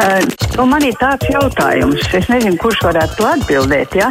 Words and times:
Uh, 0.00 0.22
nu 0.56 0.64
man 0.64 0.80
ir 0.86 0.94
tāds 0.96 1.28
jautājums, 1.28 2.06
es 2.16 2.28
nezinu, 2.32 2.56
kurš 2.62 2.78
varētu 2.86 3.18
to 3.18 3.24
atbildēt. 3.28 3.96
Ja? 3.98 4.06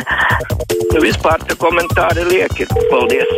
Nu, 0.92 1.00
vispār 1.02 1.42
tie 1.50 1.55
komentāri 1.58 2.28
lieki. 2.28 2.68
Paldies! 2.92 3.31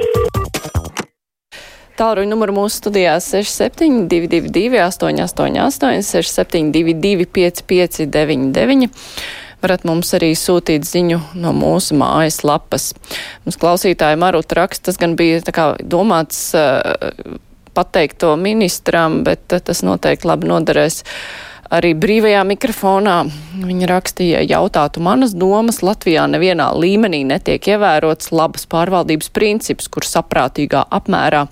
Tālruņa 1.95 2.27
numuru 2.27 2.57
mūsu 2.57 2.81
studijā 2.81 3.13
6722, 3.23 4.81
888, 4.83 6.03
672, 6.09 7.29
559, 7.37 8.89
varat 9.63 9.85
mums 9.87 10.11
arī 10.17 10.33
sūtīt 10.35 10.87
ziņu 10.89 11.21
no 11.39 11.53
mūsu 11.55 11.95
mājas 12.01 12.41
lapas. 12.43 12.89
Mums 13.45 13.59
klausītāji 13.61 14.19
Maruta 14.19 14.59
raksta, 14.59 14.89
tas 14.89 14.99
gan 14.99 15.15
bija 15.15 15.39
tā 15.47 15.55
kā 15.55 15.69
domāts 15.79 16.49
uh, 16.57 17.37
pateikt 17.79 18.19
to 18.25 18.33
ministram, 18.35 19.21
bet 19.23 19.47
uh, 19.55 19.63
tas 19.63 19.85
noteikti 19.87 20.27
labi 20.27 20.51
noderēs. 20.51 20.99
Uh, 21.05 21.47
Arī 21.71 21.93
brīvajā 21.95 22.41
mikrofonā 22.43 23.21
viņa 23.55 23.87
rakstīja, 23.87 24.41
jautātu 24.47 24.99
manas 25.03 25.31
domas, 25.37 25.81
Latvijā 25.83 26.25
nevienā 26.27 26.69
līmenī 26.75 27.21
netiek 27.27 27.63
ievērots 27.73 28.31
labas 28.35 28.65
pārvaldības 28.71 29.31
princips, 29.31 29.87
kur 29.91 30.03
saprātīgā 30.07 30.83
apmērā 30.91 31.45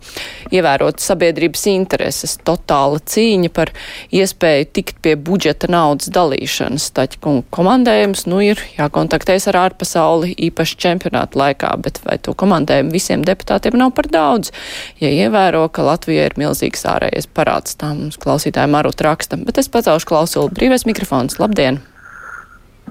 ievērot 0.52 1.00
sabiedrības 1.04 1.64
intereses, 1.72 2.38
totāla 2.44 3.00
cīņa 3.00 3.52
par 3.56 3.72
iespēju 4.16 4.68
tikt 4.76 5.00
pie 5.06 5.16
budžeta 5.16 5.70
naudas 5.72 6.12
dalīšanas. 6.16 6.90
Taķi 7.00 7.22
komandējums, 7.56 8.26
nu, 8.28 8.42
ir 8.44 8.60
jākontaktējas 8.76 9.50
ar 9.54 9.62
ārpasauli 9.66 10.34
īpaši 10.50 10.80
čempionāta 10.84 11.40
laikā, 11.40 11.72
bet 11.84 12.02
vai 12.04 12.18
to 12.20 12.36
komandējumu 12.36 12.96
visiem 12.96 13.24
deputātiem 13.28 13.80
nav 13.80 13.94
par 13.96 14.12
daudz? 14.12 14.52
Ja 15.00 15.12
ievēro, 15.12 15.68
ka 15.72 15.88
Latvija 15.88 16.28
ir 16.28 16.38
milzīgs 16.40 16.84
ārējais 16.92 17.32
parāds, 17.32 17.80
tā 17.80 17.94
mums 17.96 18.20
klausītājiem 18.20 18.80
arūt 18.80 19.08
raksta, 19.08 19.40
bet 19.48 19.64
es 19.64 19.72
pacaušu 19.72 20.09
klausuli. 20.10 20.52
Brīvais 20.58 20.86
mikrofons, 20.90 21.40
labdien! 21.42 21.80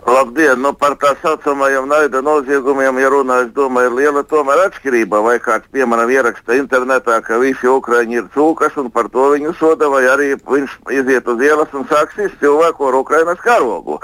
Labdien! 0.08 0.60
Nu, 0.62 0.72
par 0.78 0.94
tā 1.00 1.10
saucamajiem 1.20 1.88
naida 1.90 2.22
noziegumiem, 2.24 3.00
ja 3.02 3.10
runā, 3.12 3.42
es 3.44 3.50
domāju, 3.56 3.90
ir 3.90 3.96
liela 3.98 4.22
tomēr 4.24 4.62
atšķirība. 4.68 5.20
Vai 5.24 5.36
kāds, 5.42 5.68
piemēram, 5.74 6.10
ieraksta 6.14 6.56
internetā, 6.56 7.18
ka 7.26 7.40
visi 7.42 7.68
ukraiņi 7.68 8.20
ir 8.20 8.28
cūkas 8.34 8.78
un 8.80 8.90
par 8.94 9.10
to 9.12 9.28
viņu 9.34 9.54
soda, 9.58 9.90
vai 9.92 10.04
arī 10.08 10.32
viņš 10.38 10.78
iziet 11.00 11.28
uz 11.28 11.44
ielas 11.44 11.74
un 11.76 11.86
sāks 11.90 12.16
izsist 12.16 12.40
cilvēku 12.42 12.88
ar 12.88 13.00
Ukrainas 13.02 13.42
karogu. 13.44 13.98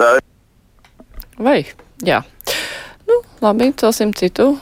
Tā... 0.00 0.14
Vai? 1.42 1.60
Jā. 2.06 2.22
Nu, 3.08 3.20
labi, 3.42 3.72
celsim 3.76 4.14
citu 4.16 4.54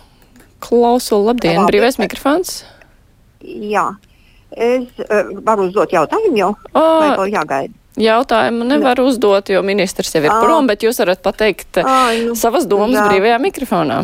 klausulu. 0.64 1.30
Labdien, 1.30 1.62
labi. 1.62 1.74
brīvais 1.74 2.00
mikrofons! 2.00 2.62
Jā. 3.44 3.92
Es 4.50 4.88
uh, 5.06 5.30
varu 5.46 5.68
uzdot 5.68 5.92
jautājumu 5.94 6.40
jau? 6.40 6.54
O, 6.74 6.82
vai 6.82 7.12
vēl 7.20 7.36
jāgaida? 7.36 7.79
Jautājumu 8.00 8.64
nevar 8.64 9.00
uzdot, 9.02 9.50
jo 9.52 9.60
ministrs 9.66 10.14
jau 10.14 10.22
ir 10.24 10.32
à. 10.32 10.40
prom, 10.40 10.68
bet 10.70 10.86
jūs 10.86 11.00
varat 11.02 11.20
pateikt 11.24 11.82
à, 11.82 12.00
nu, 12.16 12.36
savas 12.38 12.66
domas 12.70 12.96
jā. 12.96 13.06
brīvajā 13.10 13.38
mikrofonā. 13.42 14.00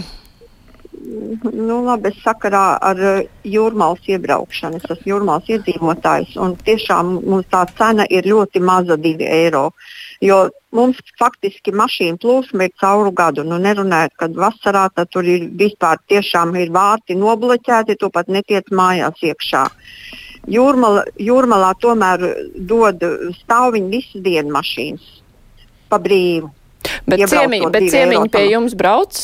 Nu, 1.07 1.79
labi, 1.87 2.11
es 2.11 2.19
sakarā 2.25 2.65
ar 2.83 3.01
jūrmālas 3.47 4.09
iebraukšanu. 4.11 4.81
Es 4.81 4.91
esmu 4.97 5.13
jūrmālas 5.13 5.49
iedzīvotājs, 5.55 6.35
un 6.43 6.57
tiešām 6.67 7.13
mums 7.23 7.47
tā 7.53 7.63
cena 7.79 8.07
ir 8.11 8.27
ļoti 8.27 8.63
maza, 8.65 8.99
2 9.01 9.29
eiro. 9.39 9.69
Jo 10.25 10.47
mums 10.75 10.99
faktiski 11.21 11.73
mašīna 11.77 12.19
plūsma 12.21 12.67
ir 12.67 12.75
cauru 12.81 13.15
gadu. 13.17 13.47
Nu, 13.47 13.61
nerunājot, 13.63 14.17
kad 14.19 14.37
vasarā 14.37 14.89
tur 15.07 15.29
ir 15.31 15.47
vispār 15.63 16.03
tiešām 16.11 16.57
ir 16.59 16.75
vārti 16.75 17.17
nobloķēti, 17.17 18.01
tu 18.01 18.11
pat 18.11 18.33
netiec 18.33 18.73
mājās 18.73 19.23
iekšā. 19.31 19.67
Uh, 19.71 20.26
Jūrmala, 20.47 21.03
jūrmalā 21.19 21.73
tomēr 21.83 22.23
dod 22.71 23.03
stāviņu 23.41 23.91
visu 23.91 24.23
dienu 24.23 24.55
mašīnas 24.55 25.09
pa 25.91 25.99
brīvu. 26.03 26.53
Bet 27.07 27.27
ciemiņi, 27.31 27.71
bet 27.75 27.87
ciemiņi 27.91 28.33
pie 28.35 28.45
jums 28.53 28.75
brauc? 28.79 29.19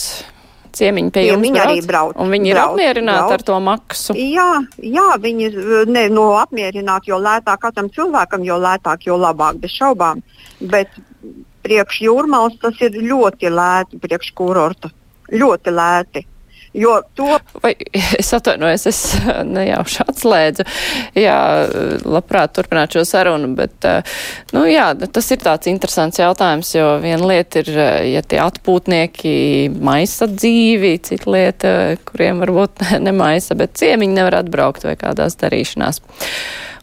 Ciemiņi 0.73 1.13
pie 1.15 1.25
jums 1.29 1.47
brauc? 1.53 1.69
arī 1.69 1.85
brauc. 1.87 2.17
Un 2.23 2.33
viņi 2.33 2.55
brauc, 2.55 2.57
ir 2.57 2.89
apmierināti 2.89 3.21
brauc. 3.21 3.35
ar 3.37 3.47
to 3.51 3.59
maksu? 3.69 4.17
Jā, 4.19 4.49
jā 4.81 5.09
viņi 5.23 5.51
ne, 5.91 6.07
no 6.11 6.33
apmierināti, 6.41 7.13
jo 7.13 7.21
lētāk 7.23 7.63
katram 7.67 7.91
cilvēkam, 7.93 8.47
jo 8.47 8.59
lētāk, 8.63 9.07
jo 9.07 9.19
labāk, 9.21 9.61
bez 9.63 9.75
šaubām. 9.77 10.23
Bet 10.73 10.91
priekš 11.63 12.03
jūrmals 12.07 12.59
tas 12.63 12.79
ir 12.83 12.99
ļoti 12.99 13.53
lēti, 13.53 14.01
priekš 14.03 14.33
kurorta. 14.39 14.91
Ļoti 15.33 15.75
lēti. 15.75 16.27
Jo 16.75 17.03
to. 17.15 17.39
Vai, 17.63 17.75
es 17.93 18.31
atvainojos, 18.33 18.87
es 18.89 19.01
nejauši 19.45 20.01
atslēdzu. 20.07 20.65
Jā, 21.21 21.37
labprāt 22.09 22.55
turpināt 22.57 22.97
šo 22.97 23.05
sarunu, 23.09 23.51
bet, 23.59 23.85
nu 24.57 24.65
jā, 24.71 24.87
tas 25.05 25.29
ir 25.35 25.43
tāds 25.45 25.69
interesants 25.69 26.23
jautājums, 26.23 26.73
jo 26.73 26.95
viena 27.05 27.29
lieta 27.29 27.61
ir, 27.61 27.71
ja 28.15 28.25
tie 28.25 28.41
atpūtnieki 28.41 29.35
maisa 29.85 30.31
dzīvi, 30.33 30.97
cita 31.05 31.37
lieta, 31.37 31.77
kuriem 32.09 32.41
varbūt 32.41 32.87
nemaisa, 33.07 33.59
bet 33.59 33.77
ciemiņi 33.81 34.21
nevar 34.23 34.41
atbraukt 34.41 34.89
vai 34.89 34.97
kādās 35.01 35.37
darīšanās. 35.45 36.01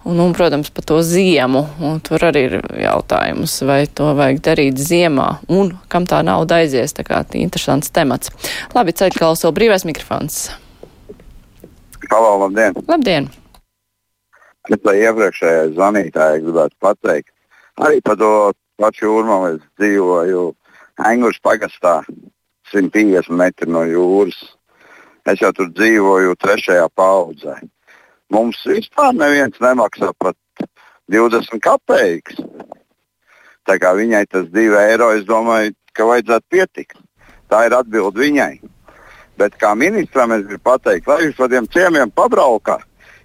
Un, 0.08 0.20
un, 0.24 0.32
protams, 0.34 0.70
par 0.72 0.86
to 0.88 1.02
ziemu. 1.04 1.66
Un 1.84 2.00
tur 2.00 2.24
arī 2.30 2.46
ir 2.48 2.56
jautājums, 2.80 3.58
vai 3.68 3.84
to 3.92 4.14
vajag 4.16 4.40
darīt 4.46 4.80
ziemā 4.80 5.28
un 5.52 5.74
kam 5.92 6.08
tā 6.08 6.22
nauda 6.24 6.62
aizies. 6.64 6.96
Tā 6.96 7.04
kā 7.08 7.20
interesants 7.36 7.92
temats. 7.92 8.32
Labi, 8.76 8.96
ceļ 8.96 9.18
klauso 9.18 9.52
brīvais 9.56 9.84
mikrofons. 9.90 10.48
Halo, 12.10 12.38
labdien! 12.46 12.80
Labdien! 12.88 13.28
Es 14.70 14.82
lai 14.86 14.96
iepriekšējai 15.02 15.74
zvanītājai 15.74 16.42
gribētu 16.44 16.76
pateikt, 16.84 17.32
arī 17.82 18.02
par 18.06 18.18
to 18.22 18.32
pašu 18.80 19.08
jūrmā 19.08 19.38
es 19.56 19.62
dzīvoju 19.82 20.44
Engūras 21.10 21.40
pagastā, 21.44 21.94
150 22.72 23.32
metri 23.40 23.70
no 23.72 23.86
jūras. 23.88 24.38
Es 25.30 25.42
jau 25.44 25.52
tur 25.56 25.70
dzīvoju 25.72 26.36
trešajā 26.42 26.88
paudzē. 26.96 27.56
Mums 28.30 28.60
vispār 28.70 29.14
neviens 29.18 29.58
nemaksā 29.62 30.12
pat 30.22 30.38
20 31.10 31.62
kopēkus. 31.66 32.44
Tā 33.66 33.78
kā 33.82 33.94
viņai 33.98 34.26
tas 34.30 34.50
2 34.54 34.76
eiro, 34.84 35.10
es 35.18 35.26
domāju, 35.30 35.74
ka 35.98 36.06
vajadzētu 36.10 36.46
pietikt. 36.54 37.00
Tā 37.50 37.66
ir 37.66 37.74
atbilde 37.74 38.22
viņai. 38.22 38.60
Bet 39.40 39.56
kā 39.62 39.74
ministram 39.78 40.34
es 40.36 40.46
gribu 40.46 40.62
pateikt, 40.68 41.10
lai 41.10 41.24
jūs 41.24 41.38
par 41.40 41.50
tiem 41.50 41.68
ciemiem 41.74 42.14
pabraukā. 42.14 42.78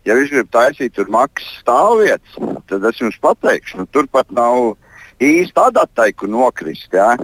Ja 0.09 0.17
viņš 0.17 0.33
grib 0.33 0.51
taisīt 0.53 0.97
tur 0.97 1.09
maksas 1.13 1.61
stāvvietas, 1.63 2.37
tad 2.69 2.85
es 2.89 3.01
jums 3.01 3.17
pateikšu, 3.25 3.81
nu, 3.81 3.87
tur 3.93 4.09
pat 4.13 4.29
nav 4.37 4.75
īsti 5.25 5.61
adatai, 5.61 6.11
kur 6.13 6.33
nokrist. 6.33 6.93
Ja? 6.93 7.15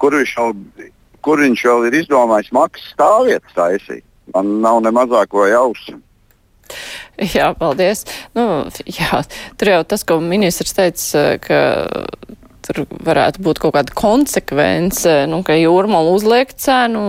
Kur, 0.00 0.16
viņš 0.16 0.34
vēl, 0.40 0.90
kur 1.24 1.40
viņš 1.44 1.64
vēl 1.68 1.88
ir 1.88 2.00
izdomājis 2.02 2.52
maksas 2.56 2.92
stāvvietas 2.96 3.56
taisīt? 3.56 4.04
Man 4.34 4.58
nav 4.64 4.82
ne 4.84 4.92
mazāko 4.92 5.46
jausmu. 5.48 6.00
Jā, 7.36 7.52
paldies. 7.58 8.04
Nu, 8.36 8.66
jā, 8.84 9.22
tur 9.56 9.72
jau 9.72 9.82
tas, 9.88 10.04
ko 10.06 10.20
ministrs 10.20 10.76
teica, 10.76 11.28
ka 11.42 11.60
tur 12.66 12.82
varētu 13.06 13.42
būt 13.46 13.60
kaut 13.62 13.74
kāda 13.76 13.94
konsekvence, 13.96 15.12
nu, 15.30 15.40
ka 15.46 15.56
jūrmala 15.58 16.14
uzliek 16.16 16.50
cenu, 16.58 17.04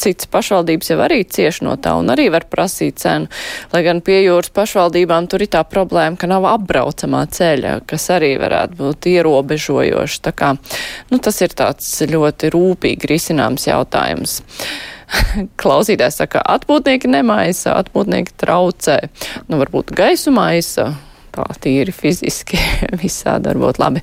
citas 0.00 0.30
pašvaldības 0.32 0.92
jau 0.92 0.98
arī 1.04 1.20
cieš 1.22 1.62
no 1.66 1.76
tā 1.80 1.94
un 1.98 2.10
arī 2.14 2.28
var 2.34 2.48
prasīt 2.50 2.98
cenu. 3.02 3.30
Lai 3.74 3.84
gan 3.86 4.02
pie 4.04 4.20
jūras 4.24 4.50
pašvaldībām 4.54 5.30
tur 5.30 5.44
ir 5.44 5.52
tā 5.54 5.62
problēma, 5.68 6.18
ka 6.18 6.30
nav 6.30 6.48
apbraucamā 6.50 7.24
ceļa, 7.34 7.78
kas 7.88 8.10
arī 8.14 8.34
varētu 8.42 8.78
būt 8.82 9.10
ierobežojoši. 9.14 10.22
Tā 10.26 10.34
kā, 10.36 10.54
nu, 11.12 11.22
tas 11.22 11.42
ir 11.44 11.54
tāds 11.58 11.90
ļoti 12.02 12.52
rūpīgi 12.54 13.12
risināms 13.14 13.68
jautājums. 13.70 14.40
klausītājs 15.60 16.22
saka, 16.22 16.42
atpūtnieki 16.56 17.10
nemaisa, 17.10 17.76
atpūtnieki 17.82 18.34
traucē. 18.40 19.00
Nu, 19.48 19.60
varbūt 19.62 19.94
gaisu 19.96 20.34
maisa. 20.34 20.92
Tā 21.28 21.44
tīri 21.60 21.92
fiziski 21.92 22.56
visādi 23.02 23.50
var 23.50 23.58
būt 23.60 23.78
labi. 23.82 24.00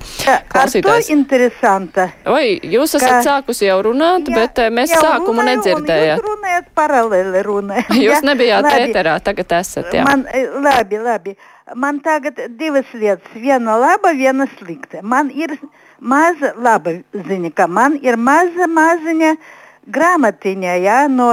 Klausītājs. 0.52 1.10
interesanta. 1.12 2.06
Vai 2.24 2.54
jūs 2.62 2.94
esat 2.96 3.16
ka... 3.16 3.24
sākusi 3.26 3.66
jau 3.66 3.80
runāt, 3.88 4.30
jā, 4.30 4.38
bet 4.38 4.62
eh, 4.62 4.70
mēs 4.72 4.94
sākumu 4.94 5.42
runāju, 5.42 5.58
nedzirdējām. 5.58 6.22
Jūs 6.22 6.30
runājat 6.30 6.70
paralēli 6.78 7.42
runājat. 7.48 7.92
Jūs 8.06 8.24
nebijāt 8.28 8.70
labi. 8.70 8.86
ēterā, 8.86 9.18
tagad 9.26 9.56
esat, 9.58 9.90
jā. 9.98 10.06
Man, 10.06 10.24
eh, 10.30 10.48
labi, 10.68 11.02
labi. 11.02 11.36
Man 11.74 11.98
tagad 12.00 12.38
divas 12.56 12.94
lietas. 12.94 13.34
Viena 13.34 13.74
laba, 13.82 14.14
viena 14.14 14.46
slikta. 14.54 15.02
Man 15.02 15.34
ir 15.34 15.58
maza 15.98 16.54
laba 16.62 16.94
ziņa, 17.10 17.52
ka 17.58 17.66
man 17.66 17.98
ir 18.06 18.16
maza 18.22 18.70
maziņa. 18.70 19.34
Uh, 19.34 19.54
grāmatiņā 19.92 20.74
ja, 20.82 20.98
no 21.08 21.30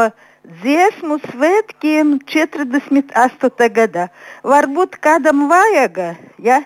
dziesmu 0.63 1.19
svētkiem 1.23 2.17
48. 2.29 3.69
gadā. 3.77 4.09
Varbūt 4.43 4.99
kādam 5.03 5.47
vajag. 5.51 6.01
Ja? 6.43 6.63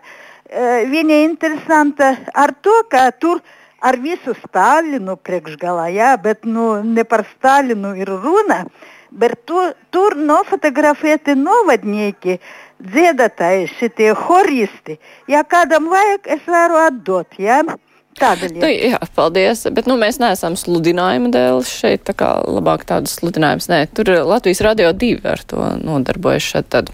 Viņa 0.48 1.22
interesanta 1.26 2.16
ar 2.34 2.56
to, 2.64 2.74
ka 2.92 3.10
tur 3.12 3.42
ar 3.84 3.98
visu 4.02 4.34
Stalinu 4.42 5.18
priekšgalā, 5.22 5.90
ja? 5.94 6.16
bet 6.18 6.46
nu, 6.46 6.78
ne 6.84 7.04
par 7.04 7.26
Stalinu 7.36 7.94
ir 7.96 8.10
runa. 8.10 8.66
Bet 9.08 9.46
tu, 9.48 9.60
tur 9.94 10.18
nofotografēti 10.20 11.38
novadnieki 11.40 12.42
dziedātāji, 12.84 13.70
šitie 13.78 14.10
horisti, 14.28 14.98
ja 15.32 15.46
kādam 15.48 15.88
vajag, 15.94 16.28
es 16.36 16.44
varu 16.50 16.82
atdot, 16.82 17.38
jā. 17.40 17.62
Ja? 17.64 17.78
Lieta. 18.18 18.50
Nu, 18.58 18.68
jā, 18.72 18.98
paldies, 19.16 19.62
bet 19.74 19.86
nu, 19.90 19.94
mēs 20.00 20.18
neesam 20.22 20.56
sludinājuma 20.58 21.30
dēļ 21.34 21.60
šeit, 21.70 22.04
tā 22.08 22.16
kā 22.18 22.32
labāk 22.50 22.88
tādas 22.90 23.14
sludinājumas. 23.20 23.70
Nē, 23.70 23.80
tur 23.94 24.10
Latvijas 24.26 24.64
radio 24.66 24.90
divi 24.98 25.22
ar 25.30 25.44
to 25.46 25.62
nodarbojas 25.84 26.48
šeit 26.52 26.70
tad. 26.74 26.90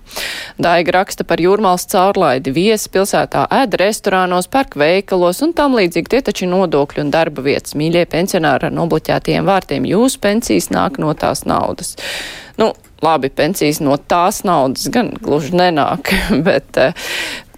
Daiga 0.61 0.97
raksta 0.99 1.25
par 1.27 1.39
jūrmāls 1.43 1.87
caurlaidi 1.91 2.51
viesi 2.55 2.91
pilsētā 2.91 3.45
ēd 3.61 3.77
restorānos, 3.79 4.49
pērk 4.51 4.75
veikalos 4.79 5.39
un 5.45 5.55
tam 5.55 5.77
līdzīgi. 5.79 6.11
Tie 6.11 6.23
taču 6.27 6.49
nodokļi 6.51 7.05
un 7.05 7.13
darba 7.13 7.45
vietas. 7.45 7.77
Mīļie 7.79 8.03
pensionāri 8.11 8.67
ar 8.67 8.75
nobloķētiem 8.75 9.47
vārtiem, 9.47 9.87
jūsu 9.87 10.19
pensijas 10.23 10.71
nāk 10.75 10.99
no 10.99 11.15
tās 11.15 11.45
naudas. 11.47 11.95
Nu, 12.59 12.73
labi, 13.03 13.31
pensijas 13.33 13.79
no 13.83 13.95
tās 13.97 14.43
naudas 14.47 14.87
gan 14.91 15.13
gluži 15.23 15.55
nenāk, 15.55 16.11
bet 16.47 16.83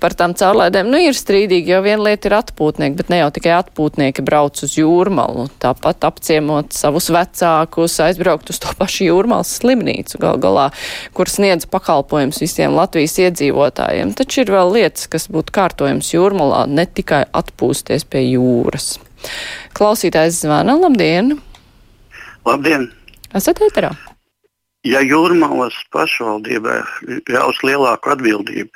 par 0.06 0.14
tām 0.14 0.36
caurlaidēm, 0.38 0.92
nu, 0.94 1.00
ir 1.02 1.18
strīdīgi, 1.18 1.74
jo 1.74 1.82
viena 1.82 2.06
lieta 2.06 2.30
ir 2.30 2.36
atpūtnieki, 2.38 2.98
bet 3.00 3.10
ne 3.10 3.24
jau 3.24 3.32
tikai 3.34 3.56
atpūtnieki 3.58 4.26
brauc 4.26 4.62
uz 4.62 4.76
jūrmalu, 4.78 5.48
tāpat 5.64 6.06
apciemot 6.06 6.76
savus 6.78 7.10
vecākus, 7.14 7.98
aizbraukt 8.06 8.54
uz 8.54 8.62
to 8.62 8.74
pašu 8.78 9.08
jūrmalas 9.08 9.56
slimnīcu 9.58 10.22
gal 10.22 10.38
galā, 10.44 10.68
kur 11.18 11.32
sniedz 11.32 11.66
pakalpojums 11.72 12.44
visiem 12.44 12.78
Latvijas 12.78 13.18
iedzīvotājiem. 13.26 14.14
Taču 14.20 14.44
ir 14.44 14.54
vēl 14.54 14.76
lietas, 14.78 15.10
kas 15.10 15.26
būtu 15.34 15.56
kārtojums 15.58 16.14
jūrmalā, 16.14 16.68
ne 16.70 16.86
tikai 16.86 17.26
atpūsties 17.34 18.06
pie 18.06 18.28
jūras. 18.28 19.00
Klausītājs 19.74 20.44
zvana, 20.46 20.78
labdien! 20.86 21.40
Labdien! 22.46 22.92
Esat 23.34 23.64
ēterā? 23.66 23.96
Ja 24.86 25.00
jūrmalas 25.02 25.74
pašvaldībai 25.90 26.78
ļaus 27.34 27.58
lielāku 27.66 28.12
atbildību, 28.14 28.70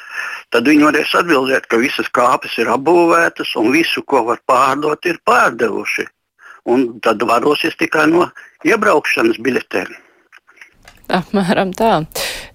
tad 0.53 0.69
viņi 0.69 0.85
varēs 0.87 1.15
atbildēt, 1.21 1.67
ka 1.69 1.79
visas 1.81 2.09
kāpes 2.13 2.57
ir 2.61 2.71
apbūvētas 2.73 3.55
un 3.61 3.71
visu, 3.73 4.03
ko 4.05 4.23
var 4.29 4.41
pārdot, 4.49 5.05
ir 5.09 5.21
pārdevuši. 5.27 6.07
Un 6.69 6.85
tad 7.03 7.23
varosies 7.25 7.77
tikai 7.79 8.05
no 8.11 8.27
iebraukšanas 8.67 9.39
biļetēm. 9.41 9.93
Apmēram 11.19 11.71
tā. 11.73 12.03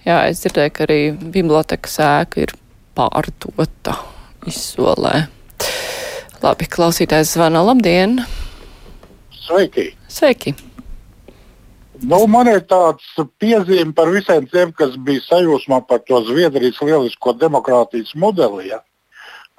Jā, 0.04 0.20
es 0.28 0.44
dzirdēju, 0.44 0.74
ka 0.74 0.84
arī 0.86 0.98
bibliotekas 1.16 1.96
ēka 2.04 2.44
ir 2.44 2.52
pārdota 2.94 3.96
izsolē. 4.46 5.24
Labi, 6.44 6.68
klausītājs 6.70 7.34
zvana. 7.34 7.64
Labdien! 7.64 8.20
Sveiki! 9.46 9.90
Sveiki! 10.12 10.54
Nu, 12.02 12.24
man 12.26 12.48
ir 12.50 12.64
tāds 12.66 13.06
piezīme 13.38 13.94
par 13.94 14.10
visiem 14.10 14.48
tiem, 14.50 14.72
kas 14.74 14.96
bija 15.06 15.22
sajūsmā 15.28 15.84
par 15.86 16.02
to 16.08 16.18
Zviedrijas 16.26 16.80
lielisko 16.82 17.36
demokrātijas 17.38 18.16
modeli. 18.18 18.72
Ja? 18.72 18.80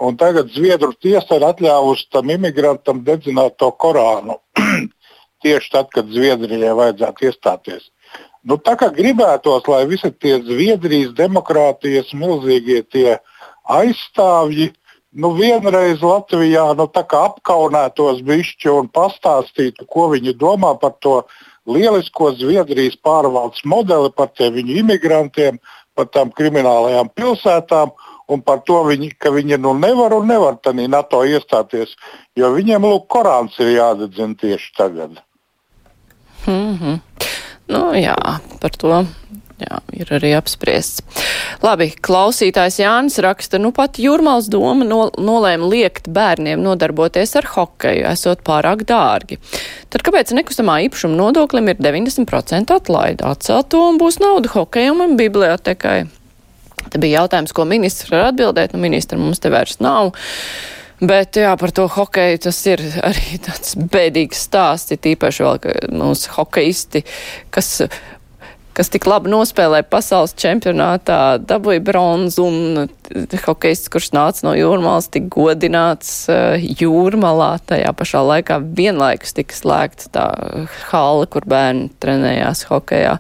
Un 0.04 0.18
tagad 0.20 0.52
Zviedru 0.52 0.92
tiesa 1.00 1.40
ir 1.40 1.46
atļāvusi 1.48 2.10
tam 2.12 2.34
imigrantam 2.34 3.06
dedzināt 3.08 3.56
to 3.62 3.72
Korānu. 3.72 4.42
Tieši 5.46 5.72
tad, 5.72 5.92
kad 5.96 6.12
Zviedrijai 6.12 6.76
vajadzētu 6.76 7.30
iestāties. 7.30 7.88
Nu, 8.46 8.60
tā 8.60 8.76
kā 8.78 8.92
gribētos, 8.94 9.64
lai 9.72 9.86
visi 9.88 10.12
tie 10.12 10.36
Zviedrijas 10.44 11.16
demokrātijas 11.16 12.12
milzīgie 12.14 12.84
tie 12.84 13.16
aizstāvji 13.64 14.74
nu, 15.16 15.32
vienreiz 15.40 16.04
Latvijā 16.04 16.68
nu, 16.76 16.90
apkaunētos 16.92 18.22
bišķi 18.28 18.72
un 18.74 18.92
pastāstītu, 18.92 19.88
ko 19.88 20.10
viņi 20.12 20.36
domā 20.36 20.76
par 20.82 20.98
to 21.00 21.22
lielisko 21.66 22.32
Zviedrijas 22.40 22.98
pārvaldes 23.04 23.66
modeli 23.66 24.12
par 24.16 24.32
tiem 24.38 24.54
viņu 24.56 24.80
imigrantiem, 24.82 25.60
par 25.96 26.10
tām 26.12 26.32
kriminālajām 26.36 27.10
pilsētām 27.16 27.94
un 28.30 28.42
par 28.42 28.62
to, 28.68 28.82
viņi, 28.90 29.12
ka 29.22 29.32
viņi 29.34 29.60
nu 29.62 29.74
nevar 29.78 30.14
un 30.18 30.28
nevar 30.28 30.58
tādā 30.64 30.88
NATO 30.90 31.24
iestāties, 31.26 31.96
jo 32.36 32.52
viņiem 32.54 32.86
lūk, 32.86 33.08
Korāns 33.10 33.58
ir 33.60 33.76
jādedzina 33.78 34.36
tieši 34.42 34.74
tagad. 34.78 35.22
Mm 36.48 36.78
-hmm. 36.78 37.00
Nu, 37.68 37.94
jā, 37.94 38.16
par 38.62 38.72
to 38.78 39.06
Jā, 39.56 39.80
ir 39.96 40.10
arī 40.12 40.34
apspriests. 40.36 41.00
Labi, 41.66 41.88
klausītājs 42.04 42.76
Jānis 42.78 43.16
raksta, 43.24 43.58
nu 43.58 43.72
pat 43.74 43.98
Jūrmāls 43.98 44.52
doma 44.54 44.86
no, 44.86 45.08
nolēma 45.18 45.66
liekt 45.72 46.10
bērniem 46.14 46.62
nodarboties 46.62 47.34
ar 47.40 47.48
hokeju, 47.56 48.04
esot 48.12 48.44
pārāk 48.46 48.84
dārgi. 48.86 49.40
Tad 49.90 50.04
kāpēc 50.06 50.36
nekustamā 50.38 50.78
īpašuma 50.86 51.18
nodoklim 51.18 51.72
ir 51.72 51.80
90% 51.82 52.76
atlaida? 52.76 53.32
Atcelt 53.34 53.72
to 53.74 53.82
un 53.88 53.98
būs 54.02 54.20
nauda 54.22 54.52
hokejam 54.54 55.02
un 55.08 55.18
bibliotekai. 55.18 55.98
Te 56.92 57.02
bija 57.02 57.24
jautājums, 57.24 57.56
ko 57.56 57.66
ministrs 57.66 58.14
var 58.14 58.30
atbildēt, 58.30 58.76
nu 58.76 58.84
ministra 58.86 59.18
mums 59.18 59.42
te 59.42 59.50
vairs 59.50 59.80
nav. 59.82 60.14
Bet 61.02 61.36
jā, 61.36 61.50
par 61.60 61.74
to 61.76 61.90
hokeju 61.92 62.44
tas 62.46 62.62
ir 62.70 62.84
arī 63.04 63.40
tāds 63.48 63.74
bēdīgs 63.76 64.46
stāsts, 64.52 64.94
tīpaši 65.02 65.48
vēl, 65.48 65.64
ka 65.66 65.80
mūsu 65.92 66.36
hokeisti, 66.38 67.02
kas 67.50 67.80
kas 68.76 68.92
tik 68.92 69.08
labi 69.08 69.32
nospēlēja 69.32 69.88
pasaules 69.88 70.36
čempionātā, 70.40 71.38
dabūja 71.40 71.84
bronzu 71.86 72.46
un 72.46 72.88
hokeists, 73.46 73.90
kurš 73.94 74.12
nāca 74.16 74.48
no 74.48 74.56
jūrmālas, 74.58 75.10
tika 75.14 75.32
godināts 75.36 76.14
uh, 76.32 76.56
jūrmalā. 76.60 77.56
Tajā 77.72 77.92
pašā 77.98 78.24
laikā 78.26 78.60
vienlaikus 78.78 79.36
tika 79.38 79.56
slēgta 79.56 80.12
tā 80.16 80.26
hala, 80.90 81.30
kur 81.32 81.48
bērni 81.50 81.90
trenējās 82.04 82.66
hokejā. 82.72 83.20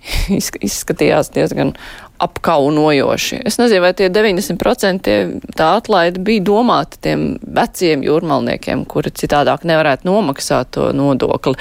Izskatījās 0.68 1.32
diezgan 1.34 1.74
apkaunojoši. 2.20 3.38
Es 3.48 3.56
nezinu, 3.56 3.80
vai 3.80 3.94
tie 3.96 4.10
90% 4.12 5.04
tie, 5.06 5.16
tā 5.56 5.70
atlaide 5.78 6.20
bija 6.24 6.42
domāta 6.44 6.98
tiem 7.00 7.38
veciem 7.40 8.02
jūrmalniekiem, 8.04 8.84
kuri 8.90 9.12
citādāk 9.16 9.64
nevarētu 9.68 10.04
nomaksāt 10.08 10.74
to 10.76 10.90
nodokli. 10.96 11.56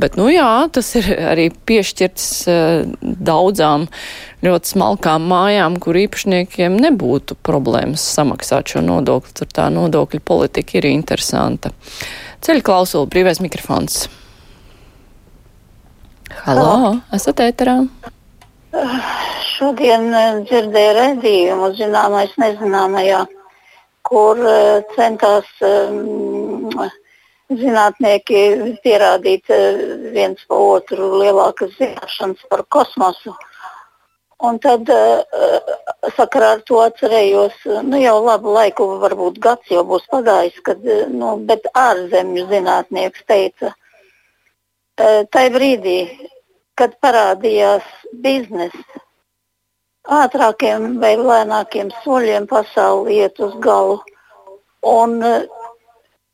Bet, 0.00 0.18
nu 0.20 0.28
jā, 0.28 0.66
tas 0.74 0.90
ir 1.00 1.08
arī 1.32 1.46
piešķirts 1.68 2.26
uh, 2.52 2.82
daudzām 3.02 3.86
ļoti 4.44 4.74
smalkām 4.74 5.24
mājām, 5.30 5.78
kur 5.80 5.96
īpašniekiem 5.96 6.76
nebūtu 6.84 7.38
problēmas 7.46 8.04
samaksāt 8.18 8.74
šo 8.74 8.84
nodokli. 8.84 9.32
Tur 9.40 9.48
tā 9.56 9.70
nodokļu 9.72 10.20
politika 10.20 10.82
ir 10.82 10.90
interesanta. 10.92 11.72
Ceļu 12.44 12.66
klausulu, 12.66 13.08
brīvais 13.08 13.40
mikrofons. 13.40 14.04
Halo, 16.44 16.98
esat 17.16 17.38
ēterā? 17.40 17.72
Šodien 19.54 20.10
eh, 20.12 20.40
dzirdēju 20.44 20.90
redzējumu 20.98 21.70
zināmais 21.78 22.34
nezināmajā, 22.36 23.22
kur 24.04 24.42
eh, 24.50 24.82
centās 24.92 25.48
um, 25.64 26.74
zinātnieki 27.48 28.42
pierādīt 28.84 29.48
viens 30.12 30.42
pa 30.50 30.58
otru 30.74 31.08
lielākas 31.22 31.72
zināšanas 31.78 32.44
par 32.52 32.64
kosmosu. 32.76 33.32
Un 34.44 34.60
tad 34.60 34.90
sakarā 36.18 36.50
ar 36.58 36.62
to 36.68 36.82
atcerējos, 36.84 37.56
nu 37.88 38.02
jau 38.02 38.18
labu 38.26 38.52
laiku, 38.52 38.90
varbūt 39.00 39.40
gads 39.40 39.72
jau 39.72 39.86
būs 39.88 40.04
pagājis, 40.12 40.60
kad 40.66 40.84
nu, 41.14 41.38
ārzemju 41.86 42.44
zinātnieks 42.52 43.24
teica, 43.30 43.72
tajā 44.98 45.54
brīdī, 45.54 45.98
kad 46.78 46.96
parādījās 47.04 47.86
biznesa, 48.24 49.02
ātrākiem 50.20 50.98
vai 51.02 51.14
lēnākiem 51.20 51.92
soļiem 52.02 52.48
pasauli 52.50 53.20
iet 53.22 53.40
uz 53.40 53.54
galu. 53.64 54.00
Un 54.84 55.16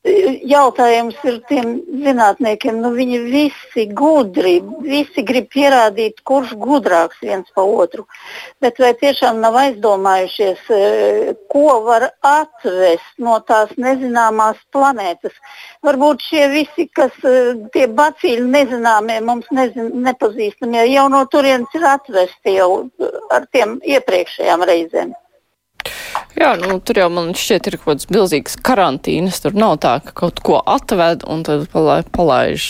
jautājums 0.04 1.16
ir 1.28 1.40
tiem 1.48 1.74
zinātniekiem, 2.04 2.78
nu 2.80 2.90
viņi 2.94 3.18
visi 3.26 3.84
gudri, 3.92 4.60
visi 4.80 5.22
grib 5.26 5.50
pierādīt, 5.52 6.22
kurš 6.24 6.54
gudrāks 6.56 7.20
viens 7.20 7.48
pa 7.54 7.62
otru. 7.62 8.06
Bet 8.60 8.80
vai 8.80 8.94
tiešām 8.96 9.40
nav 9.44 9.58
aizdomājušies, 9.60 10.64
e, 10.72 11.34
ko 11.52 11.82
var 11.84 12.10
atvest 12.24 13.12
no 13.18 13.38
tās 13.44 13.76
nezināmās 13.76 14.56
planētas? 14.72 15.36
Varbūt 15.84 16.24
šie 16.24 16.48
visi, 16.48 16.88
kas 16.88 17.12
e, 17.24 17.36
tie 17.74 17.86
bacīļi 17.86 18.48
nezināmie, 18.48 19.20
mums 19.20 19.48
nezin, 19.52 19.92
nepazīstamie, 20.06 20.86
jau 20.94 21.08
no 21.12 21.26
turienes 21.28 21.76
ir 21.76 21.84
atvesti 21.84 22.56
jau 22.56 22.86
ar 23.30 23.44
tiem 23.52 23.80
iepriekšējām 23.84 24.64
reizēm. 24.64 25.12
Jā, 26.38 26.52
nu, 26.60 26.78
tur 26.84 27.00
jau 27.00 27.08
man 27.12 27.32
šķiet 27.36 27.68
ir 27.68 27.76
kaut 27.80 27.88
kāds 27.94 28.10
milzīgs 28.12 28.58
karantīnas. 28.64 29.40
Tur 29.42 29.56
nav 29.58 29.78
tā, 29.82 29.96
ka 30.04 30.14
kaut 30.22 30.42
ko 30.46 30.60
atved 30.62 31.26
un 31.30 31.42
tad 31.46 31.66
palaiž 32.14 32.68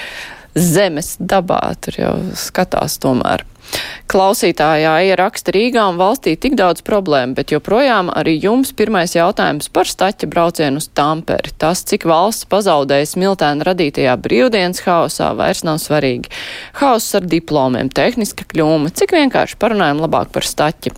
zemes 0.74 1.14
dabā. 1.18 1.62
Tur 1.82 1.98
jau 1.98 2.12
skatās 2.38 2.98
tomēr. 3.02 3.46
Klausītājā 4.12 4.92
ieraksta 5.08 5.54
Rīgā 5.54 5.86
un 5.88 5.96
valstī 5.96 6.34
tik 6.36 6.52
daudz 6.58 6.82
problēmu, 6.84 7.32
bet 7.38 7.54
joprojām 7.54 8.10
arī 8.12 8.34
jums 8.42 8.74
pirmais 8.76 9.14
jautājums 9.16 9.70
par 9.72 9.88
staķa 9.88 10.28
braucienu 10.28 10.82
uz 10.82 10.90
Tamperi. 10.92 11.54
Tas, 11.56 11.80
cik 11.88 12.04
valsts 12.10 12.44
pazaudējas 12.52 13.14
Miltēna 13.16 13.64
radītajā 13.70 14.18
brīvdienas 14.20 14.82
haosā, 14.84 15.30
vairs 15.38 15.64
nav 15.64 15.80
svarīgi. 15.80 16.28
Hauss 16.82 17.16
ar 17.16 17.24
diplomiem, 17.24 17.88
tehniska 17.88 18.44
kļūme, 18.52 18.92
cik 18.92 19.16
vienkārši 19.16 19.56
parunājam 19.62 20.04
labāk 20.04 20.34
par 20.36 20.44
staķi. 20.44 20.92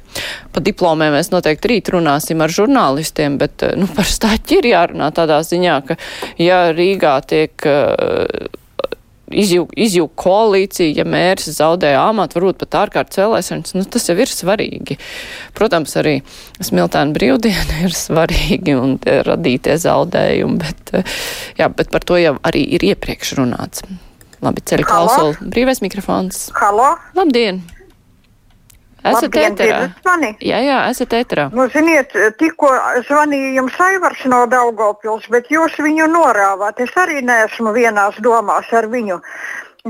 Pa 0.50 0.64
diplomiem 0.64 1.14
mēs 1.14 1.30
noteikti 1.30 1.70
rīt 1.70 1.92
runāsim 1.94 2.42
ar 2.42 2.50
žurnālistiem, 2.50 3.38
bet 3.38 3.62
nu, 3.78 3.86
par 3.94 4.10
staķi 4.10 4.58
ir 4.58 4.70
jārunā 4.72 5.12
tādā 5.14 5.38
ziņā, 5.46 5.78
ka 5.86 6.00
ja 6.42 6.64
Rīgā 6.74 7.14
tiek 7.30 7.70
uh, 7.70 8.62
izjūg, 9.42 9.74
izjūg 9.86 10.14
koalīcija, 10.20 10.94
ja 11.00 11.06
mērs 11.08 11.50
zaudēja 11.56 12.04
amatu, 12.10 12.38
varbūt 12.38 12.60
pat 12.62 12.78
ārkārtas 12.84 13.20
vēlēšanas, 13.22 13.74
nu, 13.78 13.84
tas 13.90 14.08
jau 14.10 14.16
ir 14.20 14.30
svarīgi. 14.30 14.98
Protams, 15.56 15.96
arī 16.00 16.16
smiltēna 16.64 17.16
brīvdiena 17.16 17.82
ir 17.86 17.96
svarīgi 17.98 18.78
un 18.78 18.96
radītie 19.02 19.76
zaudējumi, 19.82 20.58
bet, 20.62 20.96
jā, 21.60 21.70
bet 21.70 21.92
par 21.94 22.06
to 22.06 22.20
jau 22.20 22.36
arī 22.46 22.64
ir 22.78 22.86
iepriekš 22.94 23.36
runāts. 23.40 23.86
Labi, 24.44 24.64
ceļu 24.68 24.84
klausuli. 24.88 25.52
Brīvais 25.54 25.80
mikrofons. 25.84 26.50
Halo. 26.58 26.94
Labdien! 27.16 27.62
Esat 29.04 29.36
ēterā? 29.36 29.80
Jā, 30.40 30.60
jā, 30.64 30.78
esat 30.88 31.12
ēterā. 31.18 31.48
Nu, 31.52 31.66
ziniet, 31.72 32.14
tikko 32.40 32.70
zvanīja 33.04 33.50
jums 33.58 33.76
Aivars 33.86 34.22
no 34.32 34.44
Daugopils, 34.48 35.26
bet 35.32 35.50
jūs 35.52 35.76
viņu 35.84 36.08
norāvāt. 36.12 36.80
Es 36.80 36.94
arī 36.96 37.20
neesmu 37.24 37.74
vienās 37.76 38.16
domās 38.24 38.72
ar 38.72 38.88
viņu. 38.88 39.20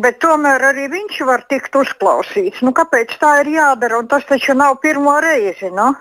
Bet 0.02 0.18
tomēr 0.24 0.64
arī 0.72 0.88
viņš 0.90 1.20
var 1.28 1.44
tikt 1.46 1.76
uzklausīts. 1.78 2.64
Nu, 2.66 2.72
kāpēc 2.74 3.14
tā 3.20 3.36
ir 3.44 3.52
jādara? 3.54 4.02
Un 4.02 4.10
tas 4.10 4.26
taču 4.26 4.56
nav 4.58 4.80
pirmo 4.82 5.14
reizi. 5.22 5.70
No? 5.70 5.92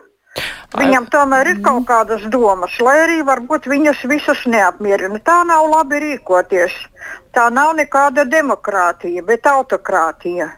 Viņam 0.74 1.06
tomēr 1.14 1.52
ir 1.52 1.60
kaut 1.62 1.86
kādas 1.86 2.24
domas, 2.34 2.74
lai 2.82 2.96
arī 3.04 3.20
varbūt 3.28 3.68
viņas 3.70 4.02
visas 4.10 4.42
neapmierina. 4.50 5.22
Tā 5.22 5.44
nav 5.46 5.68
labi 5.70 6.02
rīkoties. 6.02 6.74
Tā 7.38 7.52
nav 7.54 7.76
nekāda 7.78 8.26
demokrātija, 8.26 9.22
bet 9.28 9.46
autokrātija. 9.46 10.50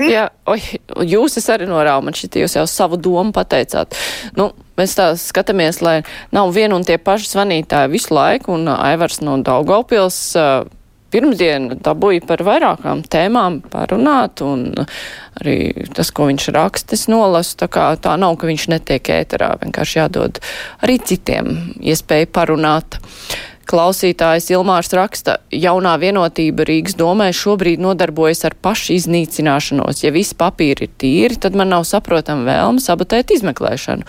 Jā, 0.00 0.28
oj, 0.48 0.66
jūs 1.08 1.38
es 1.40 1.48
arī 1.52 1.68
norāvu, 1.70 2.06
man 2.06 2.16
šķiet, 2.16 2.40
jūs 2.42 2.56
jau 2.60 2.66
savu 2.70 2.98
domu 3.00 3.34
pateicāt. 3.36 3.96
Nu, 4.38 4.50
mēs 4.80 4.96
tā 4.98 5.12
skatāmies, 5.20 5.82
lai 5.84 6.00
nav 6.34 6.52
viena 6.54 6.78
un 6.78 6.86
tie 6.88 6.98
paši 6.98 7.32
zvanītāji 7.34 7.92
visu 7.92 8.14
laiku, 8.16 8.56
un 8.56 8.70
Aivars 8.72 9.20
no 9.24 9.36
Daugavpils 9.44 10.20
uh, 10.40 10.70
pirmdien 11.12 11.68
dabūja 11.84 12.24
par 12.26 12.42
vairākām 12.46 13.04
tēmām 13.12 13.60
parunāt, 13.72 14.42
un 14.44 14.86
arī 15.40 15.86
tas, 15.94 16.10
ko 16.14 16.28
viņš 16.30 16.48
raksta, 16.56 16.96
es 16.96 17.06
nolasu, 17.12 17.56
tā 17.62 17.68
kā 17.72 17.90
tā 18.00 18.16
nav, 18.20 18.38
ka 18.40 18.48
viņš 18.48 18.68
netiek 18.72 19.12
ēterā, 19.18 19.52
vienkārši 19.62 19.98
jādod 20.00 20.40
arī 20.84 20.98
citiem 21.04 21.52
iespēju 21.80 22.32
parunāt. 22.32 23.00
Klausītājs 23.68 24.48
Ilmārs 24.52 24.90
raksta, 24.96 25.36
jaunā 25.54 25.94
vienotība 26.02 26.64
Rīgas 26.66 26.96
domē 26.98 27.28
šobrīd 27.36 27.80
nodarbojas 27.82 28.42
ar 28.48 28.56
pašu 28.58 28.96
iznīcināšanos. 28.96 30.02
Ja 30.02 30.10
visi 30.14 30.36
papīri 30.38 30.88
ir 30.88 30.92
tīri, 30.98 31.38
tad 31.40 31.56
man 31.58 31.70
nav 31.72 31.86
saprotama 31.88 32.44
vēlme 32.48 32.82
sabotēt 32.82 33.30
izmeklēšanu. 33.36 34.04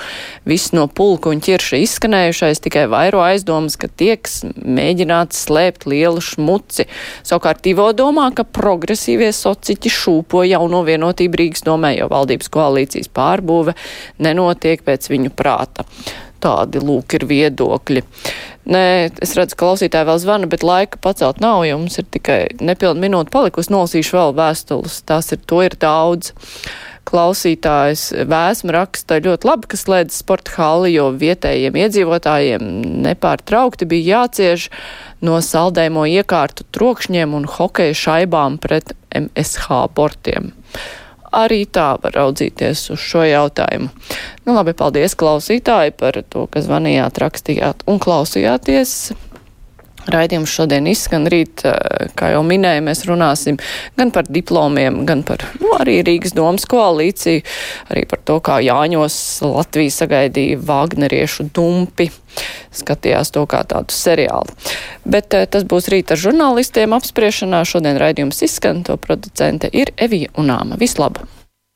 Viss 0.50 0.74
no 0.76 0.88
pulku 0.90 1.32
un 1.32 1.44
ķirša 1.44 1.80
izskanējušais 1.86 2.64
tikai 2.66 2.88
vairo 2.92 3.22
aizdomas, 3.24 3.78
ka 3.78 3.88
tieks 3.88 4.42
mēģināts 4.58 5.46
slēpt 5.46 5.88
lielu 5.92 6.24
šmuci. 6.24 6.90
Savukārt 7.22 7.70
Ivo 7.70 7.92
domā, 7.96 8.32
ka 8.36 8.48
progresīvie 8.48 9.32
sociķi 9.38 9.94
šūpo 9.94 10.44
jauno 10.50 10.82
vienotību 10.88 11.44
Rīgas 11.44 11.66
domē, 11.70 11.96
jo 12.00 12.10
valdības 12.12 12.52
koalīcijas 12.54 13.14
pārbūve 13.14 13.78
nenotiek 14.24 14.84
pēc 14.84 15.12
viņu 15.14 15.34
prāta. 15.38 15.86
Tādi 16.44 16.82
lūk 16.84 17.16
ir 17.18 17.28
viedokļi. 17.30 18.04
Nē, 18.74 18.86
es 19.24 19.34
redzu, 19.36 19.58
ka 19.58 19.66
klausītāji 19.66 20.08
vēl 20.08 20.22
zvana, 20.24 20.48
bet 20.52 20.64
laika 20.64 21.00
pacelt 21.04 21.42
nav, 21.44 21.66
jo 21.68 21.78
mums 21.82 22.00
ir 22.00 22.08
tikai 22.12 22.40
nepilna 22.64 23.00
minūte 23.04 23.32
palikusi. 23.34 23.72
Nolasīšu 23.74 24.18
vēl 24.18 24.34
vēstules. 24.40 25.02
Tās 25.08 25.32
ir, 25.36 25.42
to 25.48 25.60
ir 25.66 25.76
daudz. 25.80 26.34
Klausītājs 27.04 28.06
vēsma 28.32 28.76
raksta 28.78 29.20
ļoti 29.24 29.48
labi, 29.50 29.68
ka 29.72 29.80
slēdz 29.80 30.22
sporta 30.22 30.56
hali, 30.56 30.94
jo 30.96 31.10
vietējiem 31.20 31.76
iedzīvotājiem 31.84 32.72
nepārtraukti 33.04 33.88
bija 33.92 34.22
jācieš 34.24 34.70
no 35.24 35.42
saldēmo 35.44 36.08
iekārtu 36.08 36.64
trokšņiem 36.76 37.36
un 37.36 37.48
hokeja 37.60 38.00
šaibām 38.06 38.56
pret 38.64 38.96
MSH 39.20 39.84
bortiem 39.96 40.54
arī 41.34 41.64
tā 41.66 41.94
var 42.04 42.16
raudzīties 42.18 42.86
uz 42.94 43.02
šo 43.02 43.26
jautājumu. 43.28 43.90
Nu, 44.46 44.56
labi, 44.56 44.76
paldies 44.78 45.18
klausītāji 45.20 45.96
par 45.98 46.22
to, 46.30 46.48
ka 46.52 46.64
zvanījāt, 46.64 47.20
rakstījāt 47.24 47.86
un 47.90 48.02
klausījāties. 48.04 49.14
Raidījums 50.12 50.52
šodien 50.52 50.88
izskan 50.92 51.28
rīt, 51.32 51.64
eh, 51.64 52.10
kā 52.18 52.34
jau 52.34 52.42
minēju, 52.44 52.84
mēs 52.84 53.06
runāsim 53.08 53.60
gan 53.98 54.12
par 54.12 54.28
diplomiem, 54.28 55.06
gan 55.06 55.24
par 55.24 55.46
nu, 55.62 55.72
arī 55.80 56.02
Rīgas 56.04 56.36
domas 56.36 56.66
koalīciju, 56.66 57.44
arī 57.90 58.08
par 58.10 58.20
to, 58.26 58.40
kā 58.44 58.60
Jāņos 58.64 59.16
Latvija 59.48 59.96
sagaidīja 60.00 60.60
Vāgneriešu 60.60 61.50
dumpi. 61.54 62.10
Skatījās 62.74 63.32
to 63.32 63.46
kā 63.46 63.62
tādu 63.70 63.94
seriālu. 63.94 64.52
Bet 65.06 65.34
eh, 65.34 65.46
tas 65.46 65.64
būs 65.64 65.88
rīt 65.94 66.12
ar 66.12 66.20
žurnālistiem 66.20 66.96
apspriešanā. 66.98 67.64
Šodien 67.64 68.02
raidījums 68.02 68.44
izskan, 68.44 68.84
to 68.84 68.98
producente 68.98 69.70
ir 69.72 69.94
Evija 69.98 70.34
Unāma. 70.36 70.80
Vislaba! 70.82 71.33